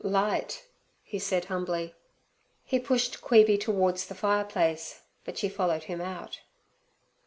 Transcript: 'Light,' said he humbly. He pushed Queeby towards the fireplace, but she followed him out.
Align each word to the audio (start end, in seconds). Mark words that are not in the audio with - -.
'Light,' 0.03 0.65
said 1.19 1.43
he 1.43 1.47
humbly. 1.49 1.93
He 2.63 2.79
pushed 2.79 3.21
Queeby 3.21 3.59
towards 3.59 4.07
the 4.07 4.15
fireplace, 4.15 5.01
but 5.25 5.37
she 5.37 5.47
followed 5.47 5.83
him 5.83 6.01
out. 6.01 6.39